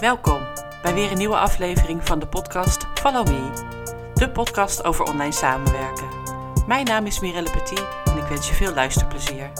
[0.00, 0.46] Welkom
[0.82, 6.08] bij weer een nieuwe aflevering van de podcast Follow Me, de podcast over online samenwerken.
[6.66, 9.52] Mijn naam is Mirelle Petit en ik wens je veel luisterplezier.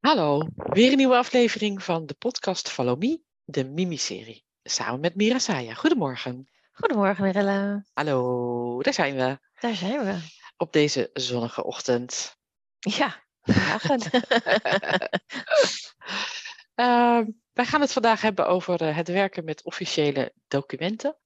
[0.00, 5.38] Hallo, weer een nieuwe aflevering van de podcast Follow Me, de Mimi-serie, samen met Mira
[5.38, 5.74] Saya.
[5.74, 6.48] Goedemorgen.
[6.80, 7.84] Goedemorgen, Mirella.
[7.92, 9.38] Hallo, daar zijn we.
[9.60, 10.18] Daar zijn we.
[10.56, 12.36] Op deze zonnige ochtend.
[12.78, 13.74] Ja, uh,
[17.52, 21.16] wij gaan het vandaag hebben over uh, het werken met officiële documenten.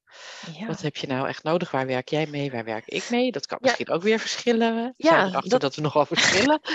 [0.57, 0.65] ja.
[0.65, 1.71] Wat heb je nou echt nodig?
[1.71, 2.51] Waar werk jij mee?
[2.51, 3.31] Waar werk ik mee?
[3.31, 4.93] Dat kan misschien ook weer verschillen.
[4.97, 5.61] Ja, erachter dat...
[5.61, 6.59] dat- we nogal verschillen.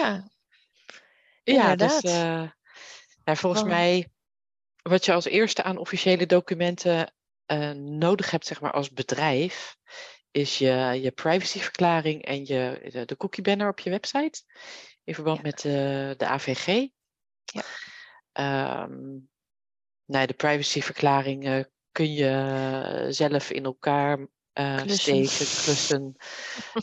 [0.00, 0.28] ja,
[1.44, 2.42] ja, dus eh,
[3.24, 3.68] ja, volgens Oh.
[3.68, 4.08] mij,
[4.82, 7.14] wat je als eerste aan officiële documenten
[7.46, 9.76] eh, nodig hebt, zeg maar als bedrijf,
[10.30, 14.42] is je, je privacyverklaring en je, de, de cookie banner op je website.
[15.04, 15.42] In verband Ja.
[15.42, 16.66] met de, de AVG.
[17.44, 17.62] Ja.
[18.32, 19.18] Ehm,
[20.04, 25.26] nou, de privacyverklaring eh, kun je zelf in elkaar eh, Klussen.
[25.26, 26.16] steken, klussen,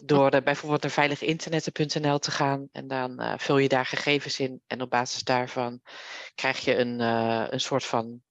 [0.04, 2.70] door er bijvoorbeeld naar veiliginternetten.nl te gaan.
[2.72, 5.82] En dan eh, vul je daar gegevens in en op basis daarvan
[6.36, 8.22] krijg je een, eh, een soort van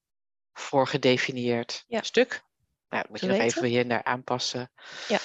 [0.53, 2.03] voorgedefinieerd Ja.
[2.03, 2.47] stuk.
[2.89, 4.73] Nou, dat moet je nog even hier naar aanpassen.
[5.09, 5.19] Ja.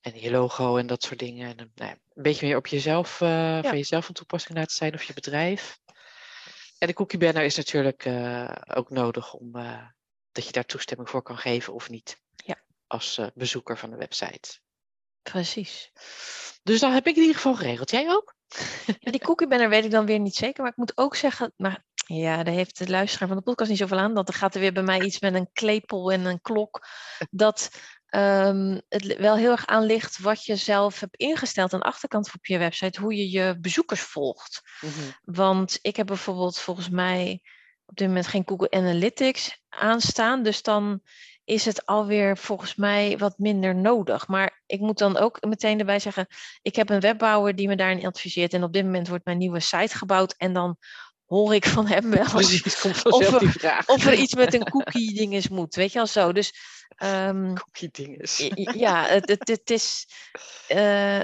[0.00, 1.58] En je logo en dat soort dingen.
[1.58, 5.12] En, nou, een beetje meer op jezelf, van jezelf van toepassing laten zijn of je
[5.12, 5.78] bedrijf.
[6.78, 8.06] En de cookie banner is natuurlijk
[8.74, 9.52] ook nodig om
[10.32, 12.20] dat je daar toestemming voor kan geven of niet.
[12.90, 14.58] Als eh, bezoeker van de website.
[15.22, 15.92] precies.
[16.62, 17.90] Dus dat heb ik in ieder geval geregeld.
[17.90, 18.34] Jij ook?
[19.00, 21.52] Ja, die cookie banner weet ik dan weer niet zeker, maar ik moet ook zeggen,
[21.56, 24.54] maar ja, daar heeft de luisteraar van de podcast niet zoveel aan, dat er gaat
[24.54, 26.86] er weer bij mij iets met een klepel en een klok,
[27.30, 27.70] dat
[28.06, 32.34] ehm, het wel heel erg aan ligt wat je zelf hebt ingesteld aan de achterkant
[32.34, 34.60] op je website, hoe je je bezoekers volgt.
[35.22, 37.42] Want ik heb bijvoorbeeld volgens mij
[37.84, 40.42] op dit moment geen Google Analytics aanstaan.
[40.42, 41.02] Dus dan
[41.50, 44.28] is het alweer volgens mij wat minder nodig.
[44.28, 46.26] Maar ik moet dan ook meteen erbij zeggen,
[46.62, 48.52] ik heb een webbouwer die me daarin adviseert.
[48.54, 50.34] En op dit moment wordt mijn nieuwe site gebouwd.
[50.38, 50.76] En dan
[51.26, 53.86] hoor ik van hem wel Precies, komt Of, die vraag.
[53.86, 55.74] of er iets met een cookie ding is moet.
[55.74, 56.32] Weet je wel zo.
[56.32, 56.52] Dus
[56.96, 58.40] ehm, cookie dinges.
[58.40, 60.06] I- i- Ja, het, het, het is.
[60.68, 61.20] eh,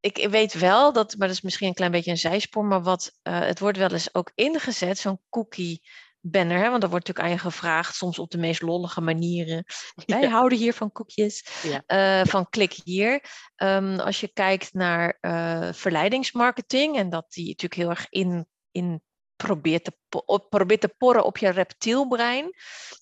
[0.00, 3.12] ik weet wel dat, maar dat is misschien een klein beetje een zijspoor, maar wat
[3.22, 5.82] eh, het wordt wel eens ook ingezet, zo'n cookie
[6.22, 9.64] banner, hè, want daar wordt natuurlijk aan je gevraagd, soms op de meest lollige manieren.
[10.06, 10.28] Wij Ja.
[10.28, 11.82] houden hier van koekjes, Ja.
[11.86, 13.24] eh, van klik hier.
[13.56, 19.02] Ehm, als je kijkt naar eh, verleidingsmarketing en dat die natuurlijk heel erg in, in
[19.42, 19.92] probeert, te,
[20.26, 22.50] op- probeert te porren op je reptielbrein,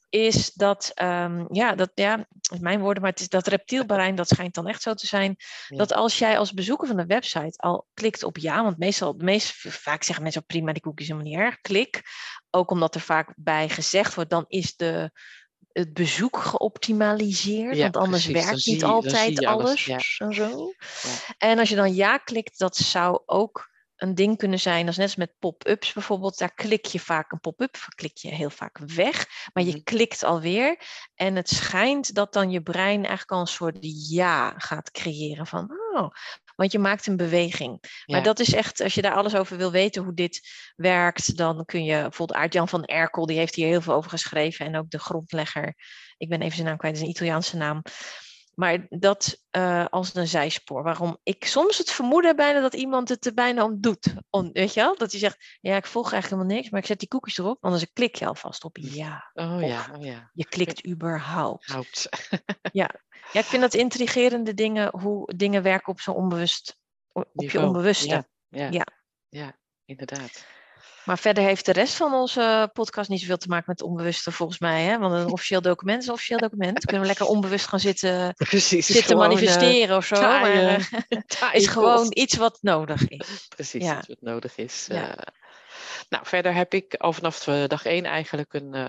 [0.09, 2.27] is dat, ehm, ja, dat, ja,
[2.61, 5.37] mijn woorden, maar het is dat reptielbrein, dat schijnt dan echt zo te zijn,
[5.69, 5.77] Ja.
[5.77, 9.53] dat als jij als bezoeker van de website al klikt op ja, want meestal, meest,
[9.57, 12.03] vaak zeggen mensen, prima, die cookies helemaal niet erg, klik,
[12.51, 15.11] ook omdat er vaak bij gezegd wordt, dan is de,
[15.73, 20.27] het bezoek geoptimaliseerd, Ja, want anders precies, werkt niet je- altijd alles, alles, ja.
[20.27, 20.73] en zo.
[21.03, 21.11] Ja.
[21.39, 23.70] En als je dan ja klikt, dat zou ook
[24.01, 27.33] een ding kunnen zijn, dat is net als met pop-ups bijvoorbeeld, daar klik je vaak
[27.33, 29.83] een pop-up, klik je heel vaak weg, maar je Mhm.
[29.83, 30.83] klikt alweer
[31.15, 33.77] en het schijnt dat dan je brein eigenlijk al een soort
[34.09, 36.11] ja gaat creëren van, oh,
[36.57, 37.83] want je maakt een beweging.
[38.07, 41.65] Maar dat is echt, als je daar alles over wil weten hoe dit werkt, dan
[41.65, 44.91] kun je bijvoorbeeld Aart-Jan van Erkel, die heeft hier heel veel over geschreven en ook
[44.91, 45.75] de grondlegger,
[46.17, 47.83] ik ben even zijn naam kwijt, het is een Italiaanse naam.
[48.55, 50.83] Maar dat eh, als een zijspoor.
[50.83, 54.15] Waarom ik soms het vermoeden heb bijna dat iemand het er bijna om doet.
[54.31, 54.97] Om, weet je wel?
[54.97, 57.65] Dat hij zegt, ja, ik volg eigenlijk helemaal niks, maar ik zet die koekjes erop.
[57.65, 59.31] Anders klik je alvast op ja.
[59.35, 60.31] Oh ja, oh ja.
[60.33, 61.67] Je klikt überhaupt.
[61.67, 62.09] Houdt.
[62.73, 62.91] Ja,
[63.33, 66.77] ik vind dat intrigerende dingen, hoe dingen werken op zo'n onbewust,
[67.13, 68.07] op je onbewuste.
[68.09, 68.71] Ja, ja.
[68.71, 68.87] Ja.
[69.29, 70.47] Ja, inderdaad.
[71.05, 74.33] Maar verder heeft de rest van onze podcast niet zoveel te maken met het onbewuste
[74.33, 74.83] volgens mij.
[74.83, 74.99] Hè?
[74.99, 76.79] Want een officieel document is een officieel document.
[76.85, 78.87] Kunnen we lekker onbewust gaan zitten, Precies.
[78.87, 80.21] zitten eh, manifesteren of zo.
[80.21, 80.85] maar eh,
[81.39, 83.47] taaie is gewoon iets wat nodig is.
[83.49, 83.99] Precies, Ja.
[83.99, 84.87] iets wat nodig is.
[84.89, 85.17] Ja.
[85.17, 85.27] eh.
[86.09, 88.89] nou, verder heb ik al vanaf eh, dag één eigenlijk een, eh,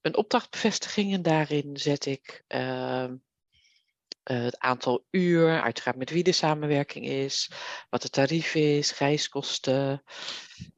[0.00, 1.12] een opdrachtbevestiging.
[1.12, 3.14] En daarin zet ik ehm,
[4.22, 7.50] eh, het aantal uur, uiteraard met wie de samenwerking is,
[7.90, 10.02] wat het tarief is, reiskosten,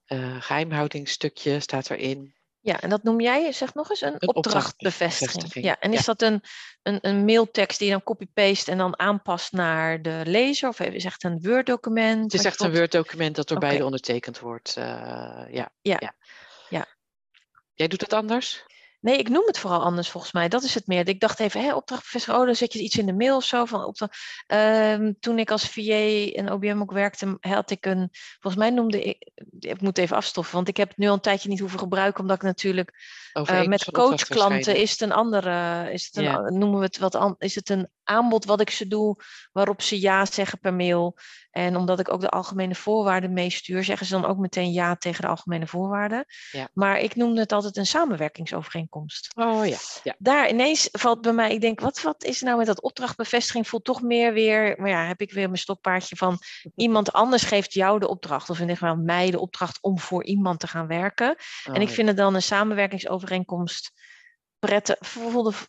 [0.06, 2.34] eh geheimhoudingsstukje staat erin.
[2.60, 5.30] Ja, en dat noem jij, zeg nog eens, een, Een opdrachtbevestiging.
[5.30, 6.04] opdrachtbevestiging, Ja, en is ja.
[6.04, 6.42] dat een,
[6.82, 10.68] een, een mailtekst die je dan copy-paste en dan aanpast naar de lezer?
[10.68, 12.22] Of is het echt een Word-document?
[12.22, 13.66] Het is echt een Word-document dat door Oké.
[13.66, 14.76] beide ondertekend wordt.
[14.76, 14.84] eh,
[15.50, 15.70] ja.
[15.80, 16.14] Ja.
[16.68, 16.86] Ja.
[17.74, 18.64] Jij doet het anders?
[19.06, 20.48] Nee, ik noem het vooral anders volgens mij.
[20.48, 21.08] Dat is het meer.
[21.08, 23.64] Ik dacht even, hè, opdrachtbevestiging, oh, dan zet je iets in de mail of zo.
[23.64, 24.16] Van opdracht.
[24.46, 28.08] Ehm, toen ik als VA en OBM ook werkte, had ik een,
[28.40, 31.20] volgens mij noemde ik, ik moet even afstoffen, want ik heb het nu al een
[31.20, 32.92] tijdje niet hoeven gebruiken, omdat ik natuurlijk
[33.34, 37.54] uh, met coachklanten is het een andere, is het een, noemen we het wat, is
[37.54, 39.16] het een aanbod wat ik ze doe,
[39.52, 41.16] waarop ze ja zeggen per mail.
[41.50, 45.22] En omdat ik ook de algemene voorwaarden meestuur, zeggen ze dan ook meteen ja tegen
[45.22, 46.24] de algemene voorwaarden.
[46.50, 46.68] Ja.
[46.72, 49.32] Maar ik noemde het altijd een samenwerkingsovereenkomst.
[49.34, 49.76] Oh ja.
[50.02, 50.14] ja.
[50.18, 53.68] Daar ineens valt bij mij, ik denk, wat, wat is nou met dat opdrachtbevestiging?
[53.68, 56.38] Voelt toch meer weer, maar ja, heb ik weer mijn stokpaardje van
[56.74, 58.50] iemand anders geeft jou de opdracht.
[58.50, 61.36] Of in ieder geval mij de opdracht om voor iemand te gaan werken.
[61.64, 63.92] en ik oh, vind het dan een samenwerkingsovereenkomst
[64.66, 64.98] prettig,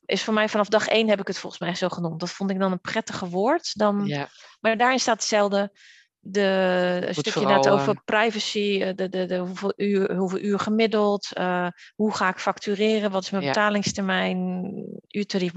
[0.06, 2.20] is voor mij vanaf dag één heb ik het volgens mij zo genoemd.
[2.20, 3.78] Dat vond ik dan een prettige woord.
[3.78, 4.28] Dan, ja.
[4.60, 5.72] Maar daarin staat hetzelfde.
[6.20, 11.30] De, een stukje over eh, privacy, eh, de, de, de, hoeveel, uur, hoeveel uur gemiddeld,
[11.34, 14.72] uh, hoe ga ik factureren, wat is mijn betalingstermijn,
[15.08, 15.52] uurtarief,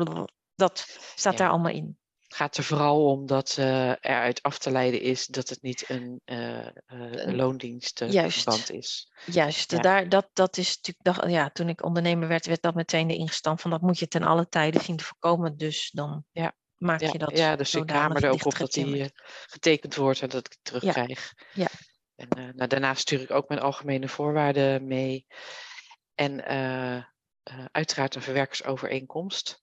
[0.54, 1.98] dat staat daar allemaal in
[2.34, 6.20] gaat er vooral om dat uh, eruit af te leiden is dat het niet een
[6.24, 9.12] uh, uh, loondienstverband is.
[9.26, 13.16] Juist, daar, dat, dat is natuurlijk, ja, toen ik ondernemer werd, werd dat meteen de
[13.16, 15.56] ingestampt van dat moet je ten alle tijden zien te voorkomen.
[15.56, 16.52] Dus dan ja.
[16.76, 17.38] maak je dat.
[17.38, 19.12] Ja, dus ik kamer er ook op dat die
[19.46, 21.32] getekend wordt en dat ik het terugkrijg.
[21.52, 21.62] Ja.
[21.62, 21.68] ja.
[22.14, 25.26] En nou, daarnaast stuur ik ook mijn algemene voorwaarden mee.
[26.14, 26.44] En
[27.72, 29.62] uiteraard een verwerkersovereenkomst.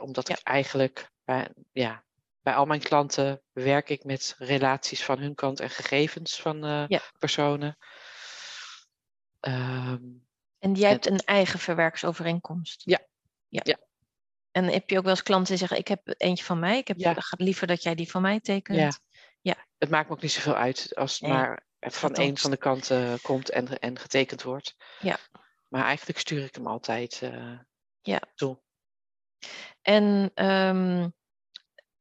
[0.00, 2.04] omdat ik eigenlijk bij, ja,
[2.40, 6.98] bij al mijn klanten werk ik met relaties van hun kant en gegevens van uh,
[7.18, 7.76] personen.
[9.40, 10.26] Um,
[10.58, 12.82] en jij hebt een eigen verwerksovereenkomst?
[12.84, 12.98] Ja.
[13.48, 13.60] ja.
[13.64, 13.78] ja.
[14.50, 16.88] En heb je ook wel eens klanten die zeggen, ik heb eentje van mij, ik
[16.88, 17.16] heb ja.
[17.28, 18.78] liever dat jij die van mij tekent?
[18.78, 18.92] Ja.
[19.40, 19.66] ja.
[19.78, 23.20] Het maakt me ook niet zoveel uit als het maar van een van de kanten
[23.20, 24.76] komt en, en getekend wordt.
[25.00, 25.18] Ja.
[25.68, 27.58] Maar eigenlijk stuur ik hem altijd uh,
[28.00, 28.20] ja.
[28.34, 28.60] toe.
[29.82, 31.14] En um,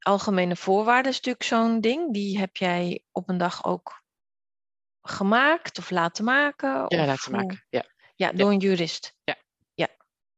[0.09, 2.13] algemene voorwaarden is natuurlijk zo'n ding.
[2.13, 4.03] Die heb jij op een dag ook
[5.01, 6.85] gemaakt of laten maken?
[6.87, 7.65] Ja, laten maken.
[7.69, 7.85] Ja,
[8.15, 9.15] ja door een jurist.
[9.23, 9.35] Ja.
[9.73, 9.87] ja.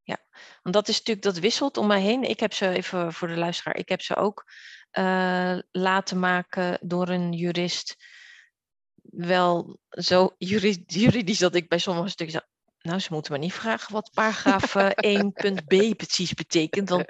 [0.03, 0.17] Ja,
[0.61, 2.23] want dat is natuurlijk, dat wisselt om mij heen.
[2.23, 4.45] Ik heb ze, even voor de luisteraar, ik heb ze ook
[4.91, 7.95] uh, laten maken door een jurist.
[9.01, 12.45] Wel zo juridisch dat ik bij sommige stukken
[12.81, 16.89] nou, ze moeten me niet vragen wat paragraaf 1.b eh, precies betekent.
[16.89, 17.05] Want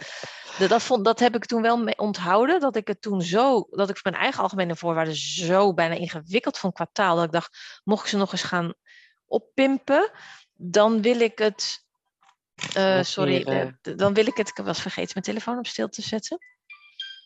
[0.57, 2.59] dat, vond, dat heb ik toen wel onthouden.
[2.59, 6.73] Dat ik het toen zo, dat ik mijn eigen algemene voorwaarden zo bijna ingewikkeld vond
[6.73, 7.15] qua taal.
[7.15, 8.73] Dat ik dacht, mocht ik ze nog eens gaan
[9.25, 10.11] oppimpen,
[10.53, 11.85] dan wil ik het.
[12.77, 14.49] Uh, sorry, uh, dan wil ik het.
[14.49, 16.37] Ik was vergeten mijn telefoon op stil te zetten.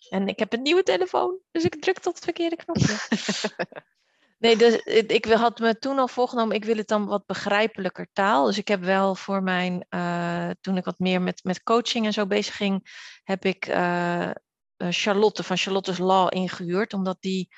[0.10, 2.96] En ik heb een nieuwe telefoon, dus ik druk tot het verkeerde knopje.
[4.38, 4.76] Nee, dus
[5.08, 8.46] ik had me toen al voorgenomen, ik wil het dan wat begrijpelijker taal.
[8.46, 12.14] Dus ik heb wel voor mijn, uh, toen ik wat meer met, met coaching en
[12.14, 14.30] zo bezig ging, heb ik uh,
[14.78, 17.50] Charlotte van Charlotte's Law ingehuurd, omdat die,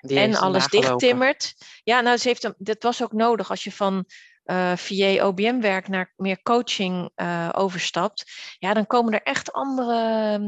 [0.00, 1.54] die en alles dichttimmert.
[1.82, 4.04] Ja, nou, ze heeft, dat was ook nodig als je van
[4.44, 7.10] uh, VA OBM werk naar meer coaching
[7.52, 8.24] overstapt.
[8.58, 10.38] Ja, dan komen er echt andere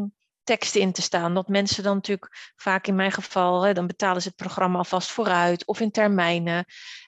[0.44, 1.34] teksten in te staan.
[1.34, 5.10] Dat mensen dan natuurlijk vaak in mijn geval, hè, dan betalen ze het programma alvast
[5.10, 6.64] vooruit of in termijnen.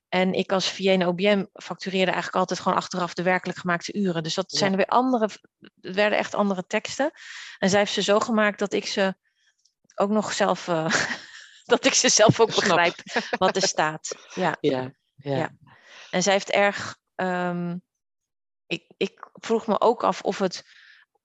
[0.09, 4.23] En ik als VN OBM factureerde eigenlijk altijd gewoon achteraf de werkelijk gemaakte uren.
[4.23, 5.29] Dus dat zijn er weer andere,
[5.81, 7.11] werden echt andere teksten.
[7.59, 9.15] En zij heeft ze zo gemaakt dat ik ze
[9.95, 10.95] ook nog zelf, uh,
[11.73, 12.95] dat ik ze zelf ook begrijp
[13.39, 14.17] wat er staat.
[14.35, 14.57] Ja.
[14.61, 15.37] Ja, ja.
[15.37, 15.51] ja.
[16.11, 17.83] En zij heeft erg, um,
[18.67, 20.65] ik, ik vroeg me ook af of het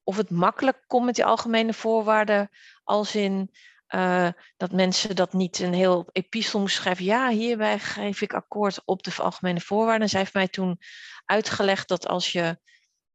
[0.10, 2.50] of het makkelijk komt met die algemene voorwaarden,
[2.84, 3.52] als in
[3.90, 7.06] uh, dat mensen dat niet een heel epistel moesten schrijven.
[7.06, 10.02] Ja, hierbij geef ik akkoord op de algemene voorwaarden.
[10.02, 10.80] En zij heeft mij toen
[11.26, 12.60] uitgelegd dat als je,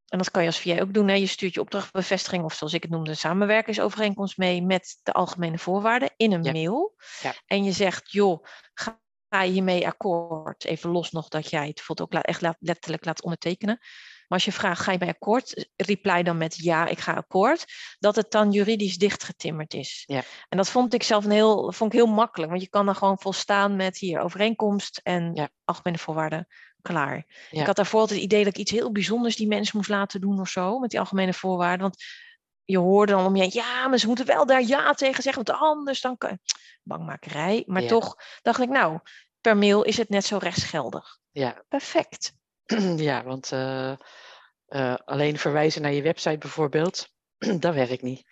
[0.09, 2.73] en dat kan je als VA ook doen, hè, je stuurt je opdrachtbevestiging, of zoals
[2.73, 6.95] ik het noemde, een samenwerkingsovereenkomst mee met de algemene voorwaarden in een mail.
[7.23, 7.35] Ja.
[7.47, 9.03] En je zegt, joh, ga
[9.35, 10.65] ga je hiermee akkoord?
[10.65, 13.79] Even los nog dat jij het bijvoorbeeld ook echt letterlijk laat ondertekenen.
[14.35, 15.69] Als je vraagt, ga je bij akkoord?
[15.77, 17.65] Reply dan met ja, ik ga akkoord.
[17.99, 20.03] Dat het dan juridisch dichtgetimmerd is.
[20.07, 20.23] Ja.
[20.49, 22.51] En dat vond ik zelf een heel, vond ik heel makkelijk.
[22.51, 25.49] Want je kan dan gewoon volstaan met hier overeenkomst en ja.
[25.65, 26.47] algemene voorwaarden.
[26.83, 27.27] Klaar.
[27.51, 30.21] Ik had daarvoor altijd het idee dat ik iets heel bijzonders die mensen moest laten
[30.21, 30.79] doen of zo.
[30.79, 31.81] Met die algemene voorwaarden.
[31.81, 32.05] Want
[32.65, 35.61] je hoorde dan om je ja, maar ze moeten wel daar ja tegen zeggen, want
[35.61, 36.39] anders dan kan
[36.83, 37.63] bangmakerij.
[37.67, 38.99] Maar toch dacht ik, nou,
[39.41, 41.19] per mail is het net zo rechtsgeldig.
[41.31, 41.65] Ja.
[41.69, 42.33] Perfect.
[42.97, 43.93] Ja, want uh,
[44.75, 47.09] uh, alleen verwijzen naar je website bijvoorbeeld,
[47.61, 48.25] dat werkt niet.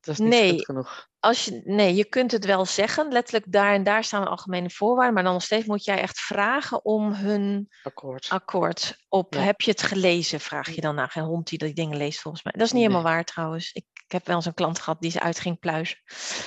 [0.00, 0.50] Dat is niet Nee.
[0.50, 1.08] goed genoeg.
[1.18, 4.70] Als je, nee, je kunt het wel zeggen, letterlijk daar en daar staan de algemene
[4.70, 8.26] voorwaarden, maar dan nog steeds moet jij echt vragen om hun Akkoord.
[8.28, 9.34] akkoord op.
[9.34, 9.40] Ja.
[9.40, 10.40] Heb je het gelezen?
[10.40, 12.52] Vraag je dan naar geen hond die die dingen leest volgens mij.
[12.56, 13.72] Dat is niet helemaal waar trouwens.
[13.72, 15.98] Ik, ik heb wel zo'n klant gehad die ze uit ging pluizen.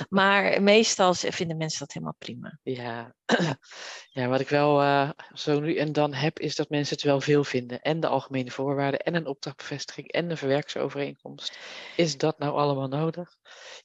[0.10, 2.60] Maar meestal vinden mensen dat helemaal prima.
[2.64, 3.16] Ja.
[4.18, 7.22] ja, wat ik wel eh, zo nu en dan heb, is dat mensen het wel
[7.22, 7.82] veel vinden.
[7.82, 11.58] En de algemene voorwaarden, en een opdrachtbevestiging, en een verwerksovereenkomst.
[11.96, 13.36] Is dat nou allemaal nodig?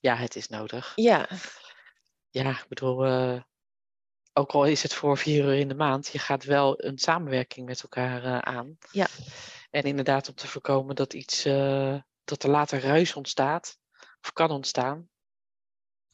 [0.01, 0.93] Ja, het is nodig.
[0.95, 1.29] Ja,
[2.31, 3.41] Ja, ik bedoel, eh,
[4.33, 7.67] ook al is het voor vier uur in de maand, je gaat wel een samenwerking
[7.67, 8.79] met elkaar eh, aan.
[8.91, 9.07] Ja.
[9.71, 11.45] En inderdaad om te voorkomen dat iets,
[12.31, 13.79] dat er later ruis ontstaat,
[14.23, 15.09] of kan ontstaan,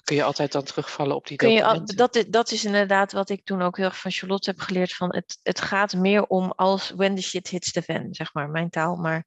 [0.07, 3.29] kun je altijd dan terugvallen op die kun je, dat, is, dat is inderdaad wat
[3.31, 4.95] ik toen ook heel erg van Charlotte heb geleerd.
[4.95, 8.49] Van het, het gaat meer om als when the shit hits the fan, zeg maar,
[8.49, 8.97] mijn taal.
[8.97, 9.27] Maar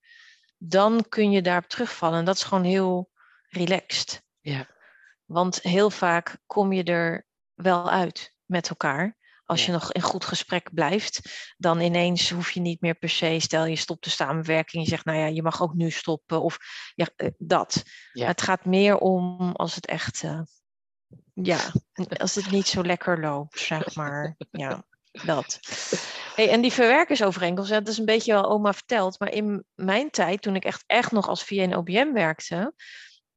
[0.58, 2.20] dan kun je daarop terugvallen.
[2.20, 3.10] En dat is gewoon heel
[3.50, 4.24] relaxed.
[4.40, 4.68] Ja.
[5.26, 9.18] Want heel vaak kom je er wel uit met elkaar.
[9.50, 11.20] Als je nog in goed gesprek blijft,
[11.58, 15.06] dan ineens hoef je niet meer per se, stel je stopt de samenwerking, je zegt,
[15.06, 16.58] nou ja, je mag ook nu stoppen, of
[16.96, 17.84] ja, eh, dat.
[18.14, 18.28] Ja.
[18.28, 20.42] Het gaat meer om als het echt, eh,
[21.34, 21.60] ja,
[22.18, 24.36] als het niet zo lekker loopt, zeg maar.
[24.52, 25.60] Ja, dat.
[26.36, 30.42] Hey, en die verwerkersovereenkomst, dat is een beetje wel oma verteld, maar in mijn tijd,
[30.42, 32.74] toen ik echt, echt nog als VA en OBM werkte,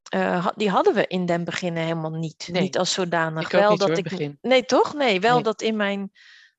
[0.09, 2.49] eh, die hadden we in den beginnen helemaal niet.
[2.51, 3.51] Nee, niet als zodanig.
[3.51, 4.37] wel niet, dat hoor, ik, begin.
[4.41, 4.93] Nee, toch?
[4.93, 5.43] Nee, wel Nee.
[5.43, 6.11] dat in mijn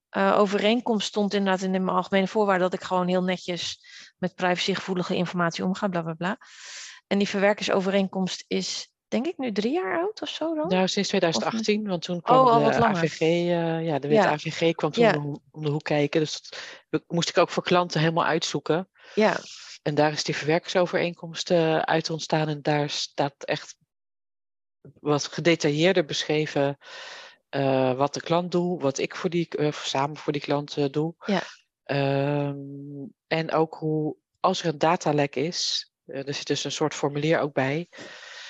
[0.08, 3.78] eh, overeenkomst stond inderdaad in mijn algemene voorwaarden dat ik gewoon heel netjes
[4.18, 6.38] met privacygevoelige informatie omga, bla bla bla.
[7.06, 10.68] En die verwerkersovereenkomst is, denk ik, nu drie jaar oud of zo dan?
[10.68, 12.84] Nou, sinds 2018, want toen kwam Oh, de.
[12.84, 14.30] AVG, eh, ja, de wet Ja.
[14.30, 15.16] AVG kwam toen Ja.
[15.50, 16.20] om, de hoek kijken.
[16.20, 16.52] Dus
[16.90, 18.88] dat moest ik ook voor klanten helemaal uitzoeken.
[19.14, 19.36] Ja,
[19.84, 22.48] En daar is die verwerkersovereenkomst eh, uit ontstaan.
[22.48, 23.76] En daar staat echt
[25.00, 26.78] wat gedetailleerder beschreven
[27.48, 31.14] eh, wat de klant doet, wat ik voor die, eh, samen voor die klant doe.
[31.26, 31.42] Ja.
[31.84, 32.56] Ehm,
[33.26, 37.52] en ook hoe, als er een datalek is, er zit dus een soort formulier ook
[37.52, 37.88] bij.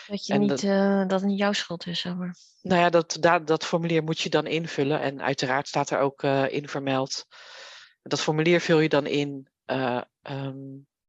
[0.06, 2.36] dat je En niet, dat- dat het niet jouw schuld is, zeg maar.
[2.62, 5.00] Nou ja, dat, dat, dat formulier moet je dan invullen.
[5.00, 7.26] En uiteraard staat er ook in vermeld.
[8.02, 10.62] Dat formulier vul je dan in, eh, ehm,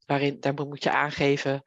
[0.05, 1.63] waarin, daar moet je aangeven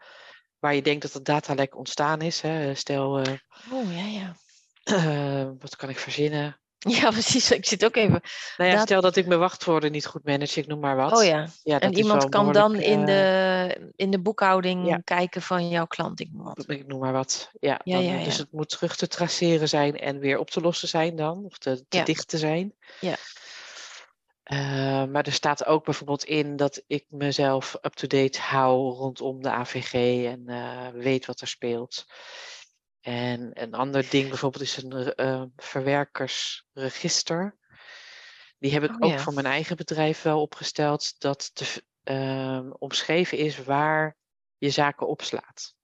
[0.59, 2.41] waar je denkt dat het datalek ontstaan is.
[2.41, 2.75] Hè.
[2.75, 3.33] Stel, eh,
[3.73, 4.37] Oh, ja, ja.
[4.85, 6.61] eh, wat kan ik verzinnen?
[7.01, 7.51] Ja, precies.
[7.51, 8.21] Ik zit ook even.
[8.57, 11.13] Nou ja, Dat- stel dat ik mijn wachtwoorden niet goed manage, ik noem maar wat.
[11.19, 11.47] Oh ja.
[11.63, 15.01] Ja, En iemand kan dan in eh, de, in de boekhouding ja.
[15.05, 16.21] kijken van jouw klant.
[16.21, 16.65] Ik noem wat.
[16.69, 17.51] ik noem maar wat.
[17.61, 20.89] Ja, Ja, dan, Dus het moet terug te traceren zijn en weer op te lossen
[20.89, 22.75] zijn dan, of te, te dicht te zijn.
[23.01, 23.17] Ja.
[24.49, 30.25] Eh, maar er staat ook bijvoorbeeld in dat ik mezelf up-to-date hou rondom de AVG
[30.25, 32.07] en eh, weet wat er speelt.
[33.01, 37.59] En een ander ding bijvoorbeeld is een eh, verwerkersregister.
[38.59, 39.19] Die heb ik Oh, ook ja.
[39.19, 44.17] voor mijn eigen bedrijf wel opgesteld, dat te, ehm, omschreven is waar
[44.59, 45.75] je zaken opslaat.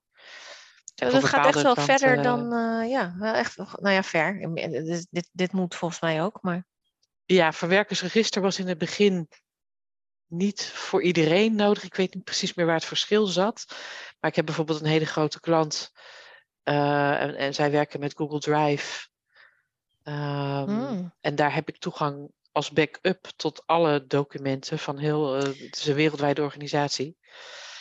[0.95, 2.49] Voor dat gaat echt wel verder dan,
[2.89, 4.55] ja, wel echt, nou ja, ver.
[5.11, 6.67] Dit, dit moet volgens mij ook, maar
[7.25, 9.29] Ja, verwerkersregister was in het begin
[10.27, 11.83] niet voor iedereen nodig.
[11.85, 13.65] Ik weet niet precies meer waar het verschil zat.
[14.21, 15.93] Maar ik heb bijvoorbeeld een hele grote klant.
[16.63, 19.09] eh, en, en zij werken met Google Drive.
[20.03, 21.15] Ehm, Hmm.
[21.21, 25.37] En daar heb ik toegang als backup tot alle documenten van heel.
[25.37, 27.17] eh, het is een wereldwijde organisatie.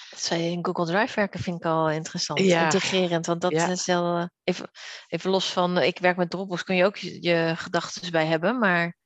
[0.10, 2.40] dat zij in Google Drive werken vind ik al interessant.
[2.40, 2.64] Ja.
[2.64, 3.70] Integrerend, want dat Ja.
[3.70, 4.70] is wel, eh, even,
[5.08, 8.60] even los van, ik werk met Dropbox, kun je ook je, je gedachten bij hebben,
[8.60, 8.98] maar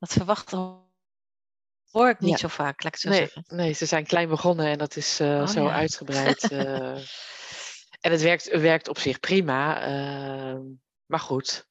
[0.00, 0.88] dat verwachten
[1.90, 2.36] hoor ik niet Ja.
[2.36, 3.44] zo vaak, laat ik zo Nee, zeggen.
[3.46, 5.72] nee, ze zijn klein begonnen en dat is eh, Oh, zo ja.
[5.72, 6.50] uitgebreid.
[6.50, 6.96] eh.
[8.04, 9.80] en het werkt, werkt op zich prima.
[9.82, 10.60] ehm,
[11.06, 11.66] maar goed,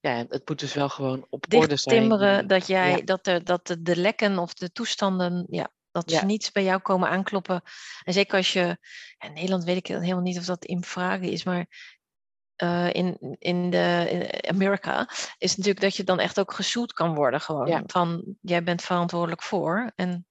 [0.00, 1.98] ja, het moet dus wel gewoon op orde zijn.
[2.00, 2.48] timmeren, eh.
[2.48, 3.02] dat, jij, ja.
[3.02, 6.80] dat, er, dat de, de lekken of de toestanden, ja, dat ze niet bij jou
[6.80, 7.62] komen aankloppen.
[8.04, 8.78] En zeker als je,
[9.18, 11.66] in Nederland weet ik helemaal niet of dat in vragen is, maar
[12.64, 17.14] eh, in, in, de, in Amerika is natuurlijk dat je dan echt ook gezoet kan
[17.14, 17.66] worden gewoon.
[17.66, 17.82] Ja.
[17.86, 20.26] Van, jij bent verantwoordelijk voor en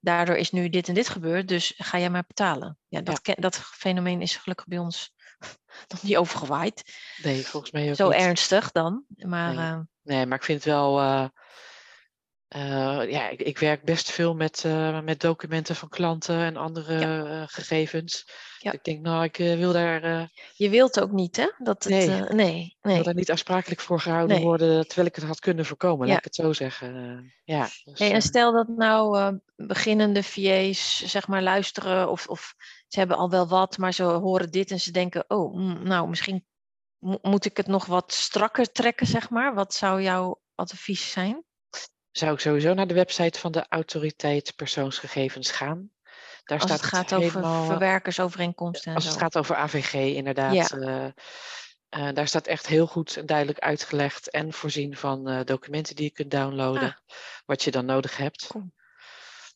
[0.00, 2.78] daardoor is nu dit en dit gebeurd, dus ga jij maar betalen.
[2.88, 5.14] Ja, dat, dat fenomeen is gelukkig bij ons
[5.92, 6.82] nog niet overgewaaid.
[7.22, 8.18] Nee, volgens mij ook Zo niet.
[8.20, 9.54] ernstig dan, maar...
[9.54, 9.64] Nee.
[9.64, 10.98] eh, Nee, maar ik vind het wel.
[11.00, 11.28] eh,
[12.54, 16.98] eh, ja, ik, ik werk best veel met, eh, met documenten van klanten en andere
[16.98, 18.28] eh, gegevens.
[18.58, 18.72] Ja.
[18.72, 21.50] Ik denk, nou, ik wil, daar, Je wilt ook niet, hè?
[21.58, 22.08] Dat het, Nee.
[22.08, 22.94] nee, nee.
[22.94, 24.44] wil daar niet aansprakelijk voor gehouden Nee.
[24.44, 26.12] worden, terwijl ik het had kunnen voorkomen, Ja.
[26.12, 27.32] laat ik het zo zeggen.
[27.44, 32.54] Ja, dus, Hey, en stel dat nou beginnende VA's zeg maar luisteren of, of
[32.88, 36.08] ze hebben al wel wat, maar ze horen dit en ze denken, oh, mm, nou
[36.08, 36.46] misschien
[36.98, 39.54] mo- moet ik het nog wat strakker trekken, zeg maar?
[39.54, 41.44] Wat zou jouw advies zijn?
[42.16, 45.90] Zou ik sowieso naar de website van de autoriteit persoonsgegevens gaan.
[46.44, 49.10] Daar Als staat het gaat over helemaal, eh, verwerkersovereenkomsten en Als zo.
[49.10, 50.70] het gaat over AVG, inderdaad.
[50.72, 51.04] eh,
[51.88, 56.10] eh, daar staat echt heel goed en duidelijk uitgelegd en voorzien van documenten die je
[56.10, 57.00] kunt downloaden,
[57.46, 58.42] wat je dan nodig hebt.
[58.42, 58.48] Ah.
[58.50, 58.72] Cool.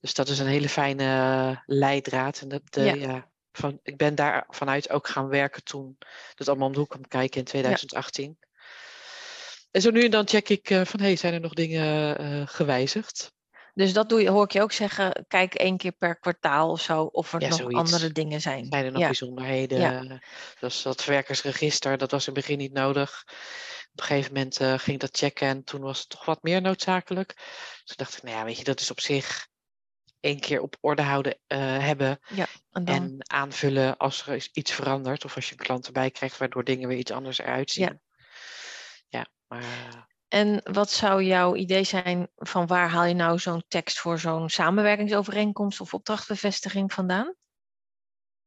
[0.00, 2.40] Dus dat is een hele fijne leidraad.
[2.40, 2.94] En dat, Ja.
[2.94, 3.30] ja.
[3.52, 5.98] van, ik ben daar vanuit ook gaan werken toen
[6.34, 8.38] dat allemaal om de hoek kwam kijken in 2018.
[9.78, 12.42] En zo nu en dan check ik eh, van, hey, zijn er nog dingen eh,
[12.46, 13.32] gewijzigd?
[13.74, 16.80] Dus dat doe je, hoor ik je ook zeggen, kijk één keer per kwartaal of
[16.80, 17.78] zo, of er Ja, nog zoiets.
[17.78, 18.66] andere dingen zijn.
[18.66, 19.06] Zijn er nog ja.
[19.06, 19.78] bijzonderheden?
[19.78, 20.20] Ja.
[20.60, 23.24] Dus dat verwerkersregister, dat was in het begin niet nodig.
[23.92, 26.42] Op een gegeven moment eh, ging ik dat checken en toen was het toch wat
[26.42, 27.34] meer noodzakelijk.
[27.84, 29.46] Dus dacht ik, nou ja, weet je, dat is op zich
[30.20, 32.20] één keer op orde houden hebben
[32.70, 36.38] En dan, en aanvullen als er iets verandert of als je een klant erbij krijgt
[36.38, 38.00] waardoor dingen weer iets anders eruit zien.
[39.48, 44.18] Maar en wat zou jouw idee zijn van waar haal je nou zo'n tekst voor
[44.18, 47.34] zo'n samenwerkingsovereenkomst of opdrachtbevestiging vandaan?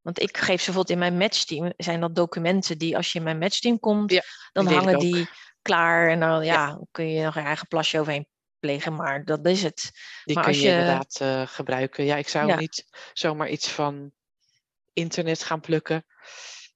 [0.02, 3.24] Want ik geef ze bijvoorbeeld in mijn matchteam, zijn dat documenten die als je in
[3.24, 5.30] mijn matchteam komt, Ja, dan hangen die
[5.62, 6.80] klaar en dan ja, Ja.
[6.92, 8.28] kun je nog je eigen plasje overheen
[8.60, 9.92] plegen, maar dat is het.
[10.24, 12.04] die Maar kun als je, je- inderdaad eh, gebruiken.
[12.06, 12.56] Ja, ik zou Ja.
[12.56, 14.12] niet zomaar iets van
[14.94, 16.06] internet gaan plukken.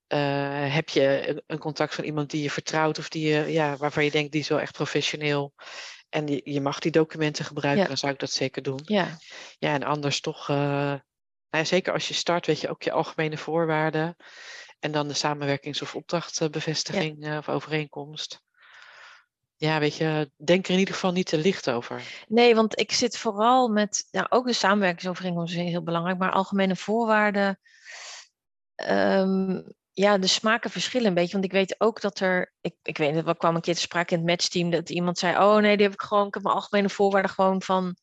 [0.07, 3.77] Eh, heb je een, een contact van iemand die je vertrouwt of die je, ja,
[3.77, 5.53] waarvan je denkt die is wel echt professioneel
[6.09, 7.87] en die, je mag die documenten gebruiken, Ja.
[7.87, 8.79] dan zou ik dat zeker doen.
[8.83, 9.17] Ja,
[9.57, 11.01] Ja, en anders toch, eh, nou
[11.49, 14.15] ja, zeker als je start, weet je ook je algemene voorwaarden
[14.79, 18.43] en dan de samenwerkings- of opdrachtbevestiging eh, of overeenkomst.
[19.55, 22.01] Ja, weet je, denk er in ieder geval niet te licht over.
[22.27, 26.75] nee, want ik zit vooral met, nou, ook de samenwerkingsovereenkomst is heel belangrijk, maar algemene
[26.75, 27.59] voorwaarden,
[28.75, 29.61] ehm,
[29.95, 31.31] ja, de smaken verschillen een beetje.
[31.31, 33.79] Want ik weet ook dat er, ik, ik weet het, we kwam een keer te
[33.79, 36.43] sprake in het matchteam dat iemand zei, oh nee, die heb ik gewoon, ik heb
[36.43, 37.95] mijn algemene voorwaarden gewoon van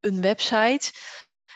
[0.00, 0.92] een website.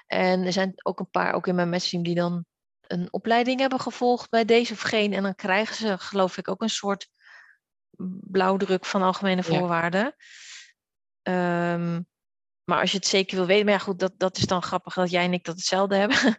[0.07, 2.45] En er zijn ook een paar, ook in mijn matchteam, die dan
[2.81, 5.13] een opleiding hebben gevolgd bij deze of geen.
[5.13, 7.09] En dan krijgen ze, geloof ik, ook een soort
[8.31, 9.59] blauwdruk van algemene Ja.
[9.59, 10.15] voorwaarden.
[11.23, 12.01] Ehm,
[12.65, 14.95] maar als je het zeker wil weten, maar ja goed, dat, dat is dan grappig
[14.95, 16.37] dat jij en ik dat hetzelfde hebben.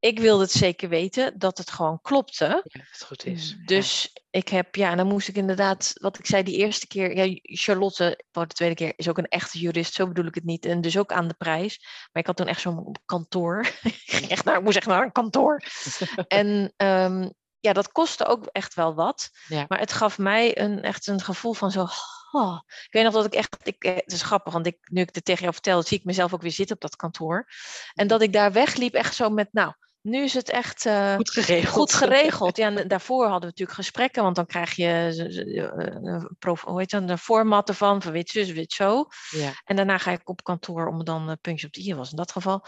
[0.00, 2.44] Ik wilde het zeker weten dat het gewoon klopte.
[2.44, 3.50] Ja, dat het goed is.
[3.50, 3.64] Ja.
[3.64, 7.38] Dus ik heb, ja, dan moest ik inderdaad, wat ik zei die eerste keer, ja,
[7.42, 10.64] Charlotte, voor de tweede keer, is ook een echte jurist, zo bedoel ik het niet.
[10.64, 11.78] En dus ook aan de prijs.
[12.12, 13.60] Maar ik had toen echt zo'n kantoor.
[13.82, 15.62] ik, ging echt naar, ik moest echt naar een kantoor.
[16.28, 17.28] en ehm,
[17.60, 19.30] ja, dat kostte ook echt wel wat.
[19.48, 19.64] Ja.
[19.68, 21.86] Maar het gaf mij een, echt een gevoel van zo.
[22.30, 22.60] oh.
[22.66, 25.14] Ik weet nog dat ik echt, ik, eh, het is grappig, want ik, nu ik
[25.14, 27.48] het tegen jou vertel, zie ik mezelf ook weer zitten op dat kantoor.
[27.94, 30.86] En dat ik daar wegliep, echt zo met, nou, nu is het echt.
[30.86, 31.72] eh, Goed geregeld.
[31.74, 32.56] Goed geregeld.
[32.56, 36.78] Ja, en daarvoor hadden we natuurlijk gesprekken, want dan krijg je eh, een prof- hoe
[36.78, 39.06] heet dat, een format ervan, van wit zus, wit zo.
[39.30, 42.10] Ja, En daarna ga ik op kantoor om dan uh, puntje op de i was
[42.10, 42.66] in dat geval.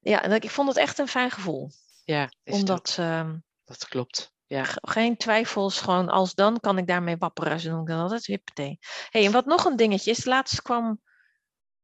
[0.00, 1.70] Ja, en ik vond het echt een fijn gevoel.
[2.04, 2.28] ja.
[2.44, 4.32] Omdat ehm, dat klopt.
[4.46, 4.64] Ja.
[4.64, 7.60] ge- geen twijfels, gewoon als dan kan ik daarmee wapperen.
[7.60, 8.78] Zo noem ik dat altijd, hippatee.
[9.10, 11.00] hey, en wat nog een dingetje is, laatst kwam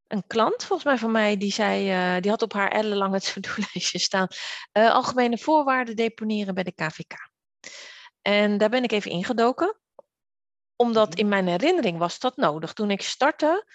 [0.08, 3.98] een klant volgens mij van mij, die zei, eh, die had op haar ellenlange to-do-lijstje
[4.08, 4.26] staan,
[4.72, 7.30] eh, algemene voorwaarden deponeren bij de KVK.
[8.22, 9.76] En daar ben ik even ingedoken,
[10.76, 11.18] omdat Mhm.
[11.18, 12.72] in mijn herinnering was dat nodig.
[12.72, 13.66] Toen ik startte,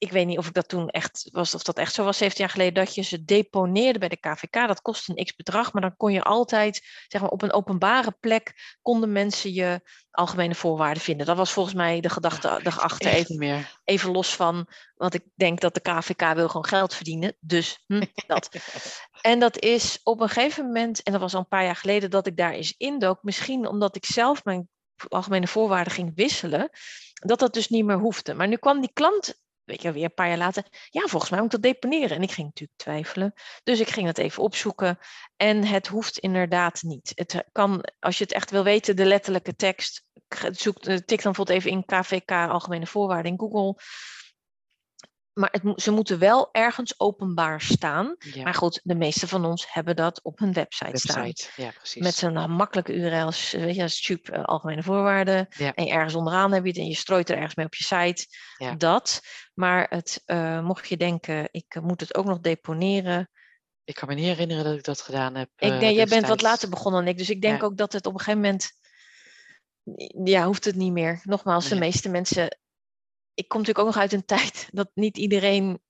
[0.00, 2.44] ik weet niet of ik dat toen echt was, of dat echt zo was, 17
[2.44, 4.52] jaar geleden, dat je ze deponeerde bij de KVK.
[4.52, 8.16] Dat kostte een x bedrag, maar dan kon je altijd, zeg maar, op een openbare
[8.20, 11.26] plek konden mensen je algemene voorwaarden vinden.
[11.26, 13.10] Dat was volgens mij de gedachte Ja, erachter.
[13.10, 13.80] Echt Even, meer.
[13.84, 17.36] even los van, want ik denk dat de KVK wil gewoon geld verdienen.
[17.40, 18.48] Dus hm, dat.
[19.20, 22.10] En dat is op een gegeven moment, en dat was al een paar jaar geleden,
[22.10, 23.22] dat ik daar eens indook.
[23.22, 24.68] Misschien omdat ik zelf mijn
[25.08, 26.70] algemene voorwaarden ging wisselen,
[27.14, 28.34] dat dat dus niet meer hoefde.
[28.34, 31.40] Maar nu kwam die klant, weet je, weer een paar jaar later, ja, volgens mij
[31.40, 32.16] moet ik dat deponeren.
[32.16, 33.32] En ik ging natuurlijk twijfelen.
[33.62, 34.98] Dus ik ging het even opzoeken.
[35.36, 37.12] En het hoeft inderdaad niet.
[37.14, 40.04] Het kan, als je het echt wil weten, de letterlijke tekst,
[40.50, 43.82] zoek, tik dan bijvoorbeeld even in KVK algemene voorwaarden in Google.
[45.40, 48.16] Maar het, ze moeten wel ergens openbaar staan.
[48.18, 51.22] Ja, Maar goed, de meeste van ons hebben dat op hun website, staan.
[51.24, 51.62] website.
[51.62, 52.02] Ja, precies.
[52.02, 55.46] Met zo'n uh, makkelijke URL's, weet je, stup uh, algemene voorwaarden.
[55.56, 55.74] Ja.
[55.74, 58.26] En ergens onderaan heb je het en je strooit er ergens mee op je site.
[58.76, 59.20] Dat.
[59.54, 63.30] Maar het, uh, mocht je denken, ik moet het ook nog deponeren.
[63.84, 65.48] Ik kan me niet herinneren dat ik dat gedaan heb.
[65.56, 67.18] Ik uh, denk, jij bent wat later begonnen dan ik.
[67.18, 68.72] Dus ik denk ook dat het op een gegeven moment.
[70.24, 71.20] Ja, hoeft het niet meer.
[71.22, 71.80] Nogmaals, de Nee.
[71.88, 72.58] meeste mensen.
[73.40, 75.80] Ik kom natuurlijk ook nog uit een tijd dat niet iedereen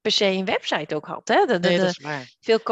[0.00, 1.28] per se een website ook had.
[1.28, 1.44] Hè?
[1.46, 2.34] De, de, Nee, dat is waar.
[2.40, 2.62] veel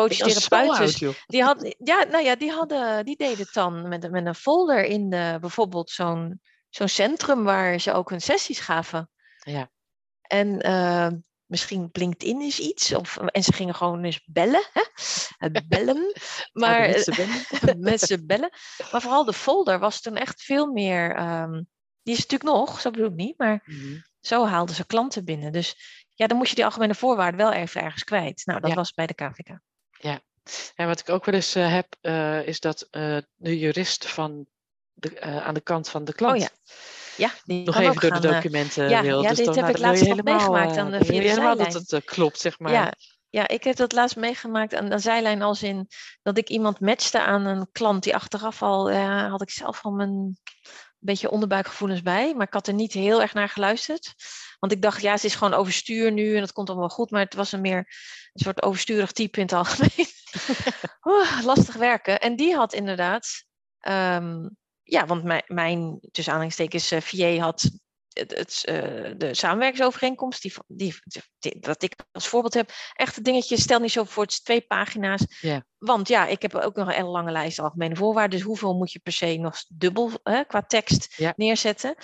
[0.79, 1.15] oud, joh.
[1.27, 4.35] die hadden, ja, nou ja, die hadden, die deden het dan met, een- met een
[4.35, 6.41] folder in de, bijvoorbeeld zo'n
[6.71, 9.11] zo'n centrum waar ze ook hun sessies gaven.
[9.39, 9.71] Ja.
[10.23, 11.09] En eh,
[11.47, 14.83] misschien LinkedIn is iets, of, en ze gingen gewoon eens bellen, hè?
[15.37, 16.13] Het bellen.
[16.53, 17.15] Maar Oude mensen
[17.61, 17.81] bellen.
[17.81, 18.51] mensen bellen.
[18.93, 21.15] Maar vooral de folder was toen echt veel meer.
[21.15, 21.63] ehm,
[22.07, 23.99] die is natuurlijk nog, zo bedoel ik niet, maar Mhm.
[24.21, 25.53] zo haalden ze klanten binnen.
[25.53, 25.77] Dus
[26.15, 28.43] ja, dan moest je die algemene voorwaarden wel even ergens kwijt.
[28.45, 28.77] Nou, dat Ja.
[28.77, 29.59] was bij de KVK.
[30.75, 34.47] En wat ik ook wel eens eh, heb, eh, is dat eh, de jurist van
[34.93, 36.49] de, aan de kant van de klant Oh ja,
[37.17, 39.23] Ja, die nog even door gaan, de documenten ja, wil.
[39.23, 41.29] ja, dus dit dan, heb nou, ik laatst nog helemaal, meegemaakt aan de- via de
[41.29, 42.73] helemaal dat het klopt, zeg maar.
[42.73, 42.93] Ja,
[43.31, 45.89] ja, ik heb dat laatst meegemaakt aan de zijlijn als in
[46.23, 49.91] dat ik iemand matchte aan een klant die achteraf al, ja, had ik zelf al
[49.91, 50.39] mijn
[51.07, 54.15] beetje onderbuikgevoelens bij, maar ik had er niet heel erg naar geluisterd.
[54.59, 57.21] Want ik dacht, ja, ze is gewoon overstuur nu en dat komt allemaal goed, maar
[57.21, 57.79] het was een meer
[58.33, 60.07] een soort oversturig type in het algemeen.
[61.11, 62.21] Oeh, lastig werken.
[62.21, 63.45] En die had inderdaad,
[63.79, 64.49] ehm,
[64.83, 67.71] ja, want mijn, mijn tussen aanhalingstekens, VA had
[68.19, 70.95] het, het, eh, de samenwerkingsovereenkomst, die, die,
[71.39, 74.41] die, wat ik als voorbeeld heb, echt het dingetje, stel niet zo voor, het is
[74.43, 75.25] twee pagina's.
[75.79, 78.93] Want ja, ik heb ook nog een hele lange lijst algemene voorwaarden, dus hoeveel moet
[78.93, 81.95] je per se nog dubbel hè, qua tekst neerzetten?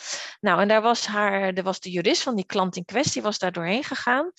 [0.41, 3.39] Nou, en daar was haar, er was de jurist van die klant in kwestie, was
[3.39, 4.33] daar doorheen gegaan.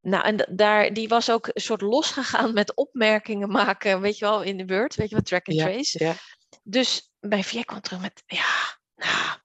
[0.00, 4.24] Nou, en da- daar, die was ook een soort losgegaan met opmerkingen maken, weet je
[4.24, 6.04] wel, in de Word, weet je wel, track and trace.
[6.04, 6.14] ja.
[6.62, 9.38] Dus bij VA kwam terug met, ja, nou,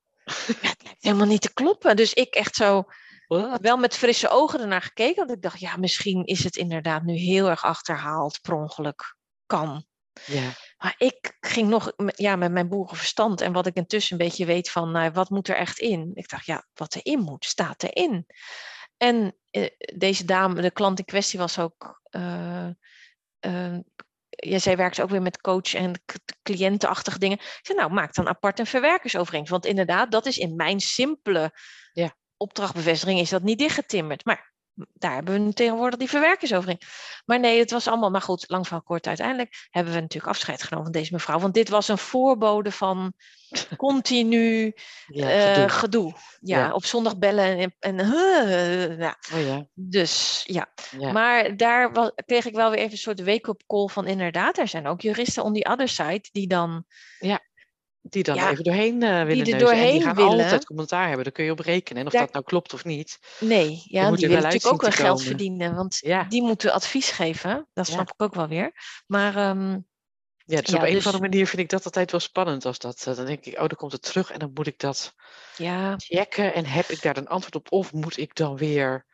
[0.61, 1.95] ja, het lijkt helemaal niet te kloppen.
[1.95, 2.83] Dus ik echt zo,
[3.61, 7.13] wel met frisse ogen ernaar gekeken, want ik dacht, ja, misschien is het inderdaad nu
[7.13, 9.15] heel erg achterhaald, per ongeluk.
[9.45, 9.85] Kan.
[10.25, 14.25] Ja, Maar ik ging nog met- ja, met mijn boerenverstand en wat ik intussen een
[14.27, 16.11] beetje weet van nou, wat moet er echt in.
[16.13, 18.25] Ik dacht, ja, wat erin moet, staat erin.
[18.97, 22.01] En eh, deze dame, de klant in kwestie was ook.
[22.09, 22.67] eh,
[23.39, 23.77] eh,
[24.39, 26.01] ja, zij werkte ook weer met coach en
[26.43, 27.37] cliëntenachtige dingen.
[27.37, 29.51] Ik zei, nou, maak dan apart een verwerkersovereenkomst.
[29.51, 31.51] Want inderdaad, dat is in mijn simpele
[31.93, 32.15] Ja.
[32.37, 34.25] opdrachtbevestiging is dat niet dichtgetimmerd.
[34.25, 34.48] Maar
[34.93, 37.21] daar hebben we tegenwoordig die verwerkersovereenkomst.
[37.25, 40.63] Maar nee, het was allemaal, maar goed, lang van kort uiteindelijk hebben we natuurlijk afscheid
[40.63, 41.39] genomen van deze mevrouw.
[41.39, 43.13] Want dit was een voorbode van
[43.77, 44.73] continu
[45.07, 45.69] ja, eh, gedoe.
[45.69, 46.13] gedoe.
[46.41, 46.73] Ja, Ja.
[46.73, 49.17] op zondag bellen en, en eh, ja.
[49.33, 50.67] Oh ja, Dus ja.
[50.97, 51.11] ja.
[51.11, 54.67] maar daar was, kreeg ik wel weer even een soort wake-up call van inderdaad, er
[54.67, 56.85] zijn ook juristen on the other side die dan,
[58.01, 59.53] die dan ja, even doorheen eh, willen er neuzen.
[59.53, 60.31] en doorheen die gaan willen.
[60.31, 62.01] altijd commentaar hebben, daar kun je op rekenen.
[62.01, 63.19] En of Daar- dat nou klopt of niet.
[63.39, 65.23] nee, ja, moet die wel willen natuurlijk ook wel geld komen.
[65.25, 66.23] verdienen, want Ja.
[66.23, 67.67] die moeten advies geven.
[67.73, 67.93] Dat Ja.
[67.93, 68.71] snap ik ook wel weer.
[69.07, 69.77] Maar ehm,
[70.45, 72.65] Ja, dus op een dus- of andere manier vind ik dat altijd wel spannend.
[72.65, 74.79] Als dat, eh, dan denk ik, oh, dan komt het terug en dan moet ik
[74.79, 75.13] dat
[75.57, 76.53] ja, checken.
[76.53, 77.71] En heb ik daar een antwoord op?
[77.71, 79.05] Of moet ik dan weer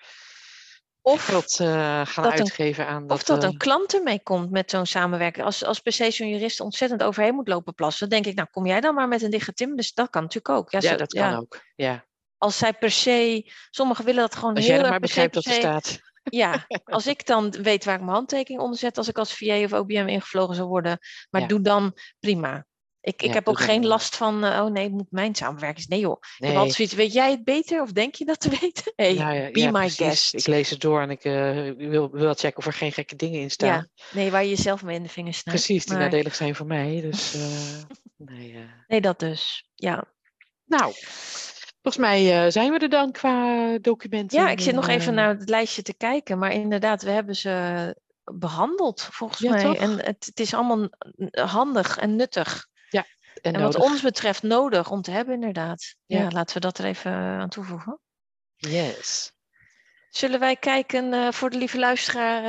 [1.05, 1.67] of geld eh,
[2.05, 3.17] gaan dat een- uitgeven aan dat...
[3.17, 5.45] Of dat eh, een klant ermee komt met zo'n samenwerking.
[5.45, 8.47] Als, als per se zo'n jurist ontzettend overheen moet lopen plassen, dan denk ik, nou
[8.51, 9.75] kom jij dan maar met een dichte tim.
[9.75, 10.71] Dus dat kan natuurlijk ook.
[10.71, 11.61] Ja, ja, zo- dat kan ja, ook.
[11.75, 12.05] Ja.
[12.37, 15.35] Als zij per se, sommigen willen dat gewoon Als heel jij er erg maar begrijpt
[15.35, 15.99] wat er staat.
[16.23, 19.63] Ja, als ik dan weet waar ik mijn handtekening onder zet, als ik als VA
[19.63, 20.97] of OBM ingevlogen zou worden,
[21.29, 21.47] maar Ja.
[21.47, 22.65] doe dan prima.
[23.05, 25.87] Ik, ik Ja, heb ook geen last van, eh, oh nee, het moet mijn samenwerking.
[25.87, 26.57] Nee joh, ik heb Nee.
[26.57, 28.93] altijd zoiets, weet jij het beter of denk je dat te weten?
[28.95, 29.97] Hey, Nou ja, be ja, my precies.
[29.97, 30.33] guest.
[30.33, 33.39] Ik lees het door en ik eh, wil, wil checken of er geen gekke dingen
[33.41, 33.67] in staan.
[33.69, 35.63] Ja, nee, waar je jezelf mee in de vingers snijdt.
[35.63, 37.01] Precies, die Maar- nadelig zijn voor mij.
[37.01, 37.83] Dus eh,
[38.17, 38.65] nee.
[38.87, 39.69] Nee, dat dus.
[39.75, 40.03] Ja.
[40.65, 40.93] Nou,
[41.81, 44.39] volgens mij zijn we er dan qua documenten.
[44.39, 47.35] Ja, ik zit nog en, even naar het lijstje te kijken, maar inderdaad, we hebben
[47.35, 47.95] ze
[48.33, 49.63] behandeld volgens Ja, mij.
[49.63, 49.75] toch?
[49.75, 50.89] En het, het is allemaal
[51.31, 52.67] handig en nuttig.
[53.45, 55.95] En En wat ons betreft nodig om te hebben, inderdaad.
[56.05, 56.29] Ja, Ja.
[56.29, 57.99] laten we dat er even aan toevoegen.
[58.55, 59.34] Yes.
[60.10, 62.43] Zullen wij kijken eh, voor de lieve luisteraar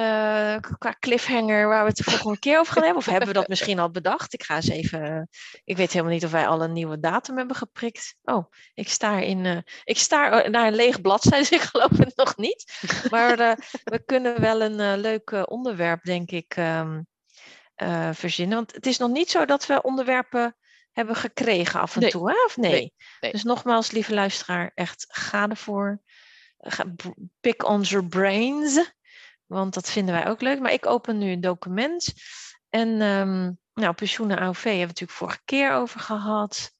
[0.54, 3.00] eh, qua cliffhanger waar we het de volgende keer over gaan hebben?
[3.02, 4.32] Of hebben we dat misschien al bedacht?
[4.34, 5.02] Ik ga eens even.
[5.02, 5.22] eh,
[5.64, 8.14] ik weet helemaal niet of wij al een nieuwe datum hebben geprikt.
[8.22, 9.46] Oh, ik sta in.
[9.46, 12.72] eh, ik sta naar een lege bladzijde, dus ik geloof het nog niet.
[13.10, 17.00] Maar eh, we kunnen wel een eh, leuk eh, onderwerp, denk ik, ehm,
[17.74, 18.56] eh, verzinnen.
[18.56, 20.56] Want het is nog niet zo dat we onderwerpen
[20.96, 22.10] hebben gekregen af en Nee.
[22.10, 22.44] toe, hè?
[22.44, 22.70] of nee?
[22.70, 23.32] Nee, nee.
[23.32, 26.00] Dus nogmaals, lieve luisteraar, echt ga ervoor.
[27.40, 28.92] Pick on your brains,
[29.46, 30.60] want dat vinden wij ook leuk.
[30.60, 32.12] Maar ik open nu een document.
[32.70, 36.72] En ehm, nou, pensioenen AOV hebben we natuurlijk vorige keer over gehad.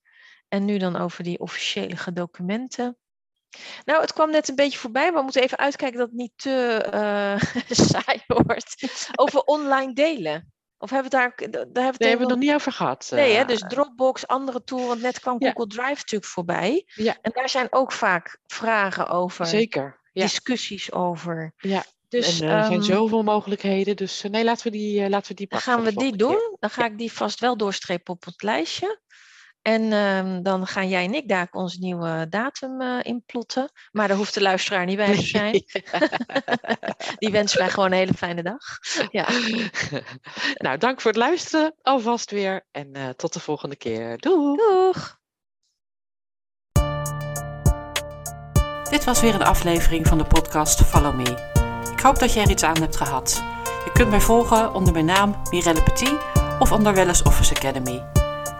[0.49, 2.99] En nu dan over die officiële documenten.
[3.85, 6.33] Nou, het kwam net een beetje voorbij, maar we moeten even uitkijken dat het niet
[6.37, 7.41] te eh,
[7.91, 8.75] saai wordt.
[9.15, 10.53] Over online delen.
[10.79, 13.09] Of hebben we daar, daar hebben we het hebben nog niet over gehad.
[13.11, 13.41] Nee, hè?
[13.41, 13.47] eh.
[13.49, 15.51] dus Dropbox, andere tool, want net kwam Ja.
[15.51, 16.85] Google Drive natuurlijk voorbij.
[16.87, 17.17] Ja.
[17.23, 20.01] En daar zijn ook vaak vragen over, Zeker.
[20.13, 20.23] Ja.
[20.23, 21.53] discussies over.
[21.57, 21.85] Ja.
[22.09, 23.97] Dus en, eh, er zijn ehm, zoveel mogelijkheden.
[23.97, 26.57] Dus eh, nee, laten we die, laten we die dan pakken gaan we die doen.
[26.59, 29.01] Dan ga ik die vast wel doorstrepen op het lijstje.
[29.67, 33.71] En ehm, dan gaan jij en ik daar onze nieuwe datum eh inplotten.
[33.93, 35.53] Maar daar hoeft de luisteraar niet bij te zijn.
[37.19, 38.61] Die wensen wij gewoon een hele fijne dag.
[39.11, 39.29] Ja.
[40.65, 42.67] nou, dank voor het luisteren alvast weer.
[42.71, 44.19] En eh, tot de volgende keer.
[44.19, 44.57] Doei!
[44.57, 45.19] Doeg!
[48.91, 51.53] Dit was weer een aflevering van de podcast Follow Me.
[51.93, 53.43] Ik hoop dat je er iets aan hebt gehad.
[53.85, 56.17] Je kunt mij volgen onder mijn naam Mirelle Petit
[56.59, 58.26] of onder Wellness Office Academy.